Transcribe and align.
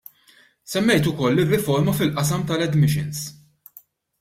Semmejt 0.71 1.09
ukoll 1.11 1.41
ir-riforma 1.43 1.95
fil-qasam 1.99 2.47
tal-admissions. 2.49 3.23